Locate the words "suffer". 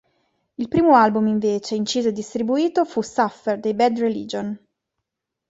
3.03-3.59